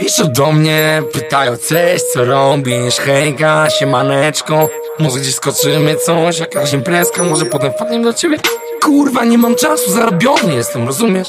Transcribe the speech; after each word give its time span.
Piszą 0.00 0.32
do 0.32 0.52
mnie, 0.52 1.02
pytają 1.12 1.56
cześć, 1.68 2.04
co 2.04 2.24
robisz, 2.24 2.96
hejka, 2.96 3.70
siemaneczko. 3.70 4.68
Może 4.98 5.20
gdzieś 5.20 5.34
skoczymy 5.34 5.96
coś, 5.96 6.38
jakaś 6.38 6.72
imprezka, 6.72 7.24
może 7.24 7.44
potem 7.44 7.72
wpadniemy 7.72 8.04
do 8.04 8.12
ciebie. 8.12 8.38
Kurwa, 8.82 9.24
nie 9.24 9.38
mam 9.38 9.54
czasu, 9.54 9.90
zarobiony 9.90 10.54
jestem, 10.54 10.86
rozumiesz? 10.86 11.28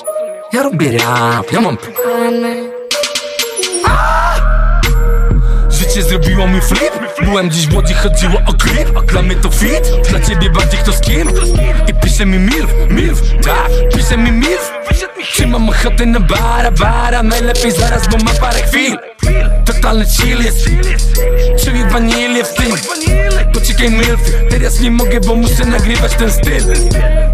Ja 0.53 0.63
robię 0.63 0.97
rap, 0.97 1.51
ja 1.51 1.61
mam 1.61 1.77
plany 1.77 2.69
Życie 5.69 6.03
zrobiło 6.03 6.47
mi 6.47 6.61
flip 6.61 6.88
Byłem 7.23 7.51
dziś 7.51 7.67
w 7.67 7.75
Łodzi, 7.75 7.93
chodziło 7.93 8.41
o 8.45 8.53
klip 8.53 9.05
Dla 9.05 9.21
mnie 9.21 9.35
to 9.35 9.49
fit, 9.49 10.09
dla 10.09 10.19
ciebie 10.19 10.49
bardziej 10.49 10.79
kto 10.79 10.93
z 10.93 11.01
kim? 11.01 11.29
I 11.87 11.93
pisze 11.93 12.25
mi 12.25 12.39
milf, 12.39 12.73
milf, 12.89 13.21
tak 13.43 13.69
Pisze 13.95 14.17
mi 14.17 14.31
milf 14.31 14.71
Czy 15.33 15.47
mam 15.47 15.69
ochotę 15.69 16.05
na 16.05 16.19
bara, 16.19 16.71
bara. 16.71 17.23
Najlepiej 17.23 17.71
zaraz, 17.71 18.07
bo 18.07 18.17
ma 18.17 18.31
parę 18.31 18.61
chwil. 18.61 18.97
Totalny 19.65 20.05
chill 20.05 20.43
jest. 20.43 20.69
Czyli 21.63 21.83
wanilię 21.83 22.43
w 22.43 22.53
tym. 22.53 22.71
Poczekaj 23.53 23.91
milf. 23.91 24.19
Teraz 24.49 24.79
nie 24.79 24.91
mogę, 24.91 25.19
bo 25.19 25.35
muszę 25.35 25.65
nagrywać 25.65 26.13
ten 26.15 26.31
styl. 26.31 26.63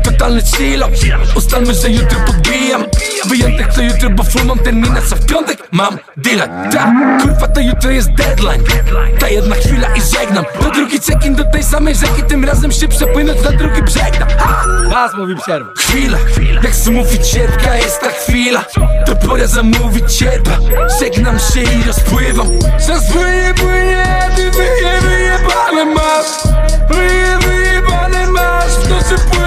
Totalny 0.03 0.41
chill. 0.41 0.83
Ustalmy, 1.35 1.73
że 1.73 1.89
jutro 1.89 2.19
podbijam 2.25 2.85
Wyjątek 3.27 3.73
to 3.73 3.81
jutro, 3.81 4.09
bo 4.09 4.23
full 4.23 4.45
mam 4.45 4.59
terminarz 4.59 5.13
A 5.13 5.15
w 5.15 5.25
piątek 5.25 5.67
mam 5.71 5.97
deala 6.17 6.47
Ta, 6.47 6.93
kurwa 7.21 7.47
to 7.47 7.61
jutro 7.61 7.91
jest 7.91 8.13
deadline. 8.13 8.63
Ta 9.19 9.29
jedna 9.29 9.55
chwila 9.55 9.87
i 9.95 10.01
żegnam. 10.01 10.45
Do 10.61 10.71
drugi 10.71 10.99
check-in 10.99 11.35
do 11.35 11.43
tej 11.43 11.63
samej 11.63 11.95
rzeki 11.95 12.23
Tym 12.27 12.45
razem 12.45 12.71
się 12.71 12.87
przepłynąć 12.87 13.43
na 13.43 13.51
drugi 13.51 13.81
brzeg. 13.81 14.37
Ha! 14.37 14.65
Raz 14.91 15.15
mówi 15.17 15.35
przerwa. 15.35 15.69
Chwila, 15.77 16.17
jak 16.63 16.75
smówić 16.75 17.27
cierpka 17.27 17.75
jest 17.75 18.01
ta 18.01 18.09
chwila. 18.09 18.65
To 19.05 19.15
pora 19.15 19.47
zamówić 19.47 20.17
cierpa 20.17 20.57
Żegnam 20.99 21.39
się 21.39 21.61
i 21.61 21.83
rozpływam. 21.87 22.47
Czas 22.87 23.11
płynie, 23.11 23.53
płynie, 23.55 24.29
ty 24.35 24.51
wyje, 24.51 25.01
wyjebane 25.01 25.85
masz. 25.85 26.55
Wyje, 26.89 27.37
wyjebane 27.37 28.27
masz. 28.27 28.71
W 28.71 28.89
nocy 28.89 29.15
płynie 29.31 29.44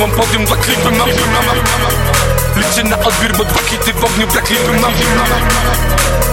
mam 0.00 0.10
podium, 0.10 0.44
dwa 0.44 0.56
klipy 0.56 0.90
mam. 0.90 1.08
Liczę 2.56 2.84
na 2.84 2.98
odbiór, 2.98 3.36
bo 3.36 3.44
dwa 3.44 3.60
hity 3.60 3.92
w 3.92 4.04
ogniu, 4.04 4.26
brak 4.26 4.44
klipy 4.44 4.72
mam. 4.80 4.92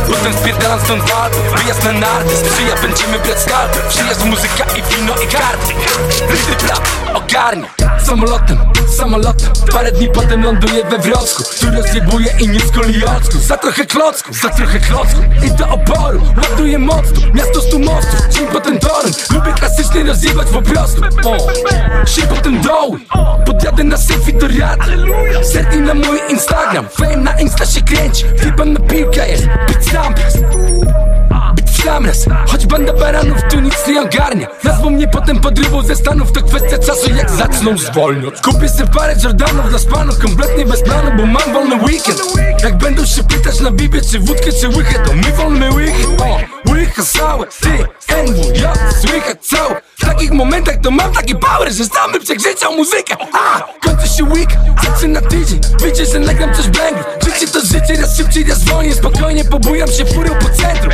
Potem 0.07 0.33
spierdalam 0.33 0.79
stąd 0.81 1.03
walp 1.11 1.33
Wyjazd 1.55 1.83
na 1.83 1.91
narty, 1.91 2.38
sprzyja, 2.38 2.75
będziemy 2.81 3.19
brać 3.19 3.39
skarby 3.41 3.79
Przyjazd, 3.89 4.25
muzyka 4.25 4.63
i 4.63 4.95
wino 4.95 5.13
i 5.16 5.28
karty 5.28 5.73
Ryty 6.29 6.66
plap, 6.66 6.88
ogarnia. 7.17 7.69
Samolotem, 8.05 8.57
samolotem. 8.97 9.50
Parę 9.72 9.91
dni 9.91 10.09
potem 10.09 10.44
ląduję 10.44 10.83
we 10.89 10.97
Wrocku 10.97 11.44
Tu 11.59 11.72
rozjebuję 11.72 12.28
i 12.39 12.47
nie 12.47 12.59
z 12.59 12.72
koliocku 12.72 13.38
Za 13.39 13.57
trochę 13.57 13.85
klocków, 13.85 14.41
za 14.41 14.50
trochę 14.50 14.79
klocków 14.79 15.25
I 15.45 15.51
do 15.51 15.69
oporu, 15.69 16.22
ładuję 16.44 16.79
mocno 16.79 17.28
Miasto 17.33 17.61
stu 17.61 17.79
mostów, 17.79 18.28
dzień 18.29 18.47
potem 18.47 18.79
torem 18.79 19.11
Lubię 19.33 19.53
klasycznie 19.53 20.03
rozjebać 20.03 20.47
po 20.47 20.61
prostu. 20.61 21.01
O. 21.25 21.38
Się 22.05 22.22
potem 22.22 22.61
doły 22.61 23.00
Podjadę 23.45 23.84
na 23.84 23.97
selfie 23.97 24.34
do 24.34 24.47
rady 24.47 24.97
Serwij 25.44 25.81
na 25.81 25.94
mój 25.94 26.19
Instagram. 26.29 26.88
Fame 26.89 27.17
na 27.17 27.39
Insta 27.39 27.66
się 27.66 27.81
kręci. 27.81 28.23
Chyba 28.39 28.66
na 28.66 28.79
piłkę 28.79 29.29
jest. 29.29 29.47
Być 29.67 29.91
sam 29.91 30.13
Być 31.55 31.66
w 31.66 31.84
sam 31.84 32.05
raz 32.05 32.25
banda 32.77 32.93
baranów 32.93 33.38
tu 33.49 33.59
nic 33.59 33.88
nie 33.88 34.01
ogarnia. 34.01 34.47
Nazwą 34.63 34.89
mnie 34.89 35.07
potem 35.07 35.39
podrywą 35.39 35.83
ze 35.83 35.95
Stanów. 35.95 36.31
To 36.31 36.41
kwestia 36.41 36.77
czasu 36.77 37.15
jak 37.15 37.29
zaczną 37.29 37.77
zwolnić. 37.77 38.41
Kupię 38.41 38.69
sobie 38.69 38.89
parę 38.89 39.15
Jordanów 39.23 39.69
dla 39.69 39.79
spanów 39.79 40.19
Kompletnie 40.19 40.65
bez 40.65 40.81
planu, 40.81 41.11
bo 41.17 41.25
mam 41.25 41.53
wolny 41.53 41.75
weekend. 41.75 42.21
Jak 42.63 42.77
będą 42.77 43.05
się 43.05 43.23
pytać 43.23 43.59
na 43.59 43.71
Biblię 43.71 44.01
Czy 44.11 44.19
wódkę, 44.19 44.51
czy 44.61 44.67
łychę 44.67 44.99
To 44.99 45.13
my 45.13 45.31
wolny 45.37 45.71
łychy. 45.71 46.07
O, 46.19 46.39
łycha 46.71 47.03
całe 47.03 47.45
Ty, 47.47 47.69
NW, 48.23 48.61
ja, 48.61 48.73
słychać 49.01 49.37
całe. 49.41 49.81
W 49.97 50.05
takich 50.05 50.31
momentach 50.31 50.75
to 50.83 50.91
mam 50.91 51.13
taki 51.13 51.35
power 51.35 51.73
Że 51.73 51.85
sam 51.85 52.11
bym 52.11 52.21
muzykę. 52.77 53.16
A, 53.33 53.63
kończy 53.81 54.07
się 54.07 54.23
week 54.23 54.49
Zaczyna 54.83 55.21
tydzień? 55.21 55.59
Wyjdzie, 55.79 56.05
że 56.05 56.19
nagram 56.19 56.53
coś 56.53 56.67
bangry 56.67 57.03
Życie 57.39 57.53
to 57.53 57.59
życie, 57.59 58.01
raz 58.01 58.17
szybciej, 58.17 58.43
raz 58.43 58.63
wolniej. 58.63 58.93
Spokojnie 58.93 59.45
pobujam 59.45 59.91
się 59.91 60.05
furą 60.05 60.29
po 60.35 60.49
centrum. 60.49 60.91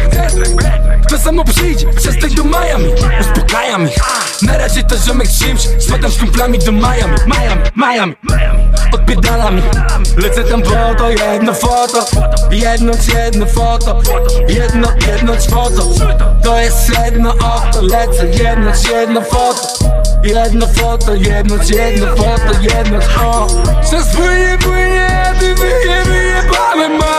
Kto 1.07 1.17
samo 1.17 1.43
przyjdzie, 1.45 1.72
przestań 1.95 2.29
do 2.29 2.43
Miami 2.43 2.93
Uspokajam 3.21 3.87
ich. 3.87 3.95
Na 4.41 4.57
razie 4.57 4.83
to 4.83 4.97
ziomek 4.97 5.27
czymś 5.27 5.61
Spadam 5.79 6.11
z 6.11 6.17
kumplami 6.17 6.59
do 6.59 6.71
Miami. 6.71 7.17
Miami, 7.27 7.63
Miami 7.75 8.15
Odpierdalam 8.93 9.57
ich 9.57 9.63
Lecę 10.17 10.43
tam 10.43 10.61
po 10.61 10.95
to 10.97 11.09
jedno 11.09 11.53
foto 11.53 12.05
Jedno 12.51 12.93
jedno 13.15 13.45
foto 13.45 14.01
Jedno, 14.47 14.87
jedno 15.07 15.33
foto. 15.33 15.83
To 16.43 16.59
jest 16.59 16.89
jedno 16.89 17.33
oko 17.33 17.81
Lecę 17.81 18.27
jedno 18.27 18.71
jedno 18.91 19.21
foto. 19.21 19.67
Jedno 20.23 20.67
foto, 20.67 21.13
jedno 21.15 21.55
jedno 21.69 22.15
foto 22.15 22.59
Jedno 22.61 22.97
o. 23.23 23.47
Czas 23.91 24.15
płynie, 24.15 24.57
płynie, 24.61 25.33
ty 25.39 25.55
wyje, 25.55 26.03
wyjebane 26.05 26.89
masz 26.89 27.12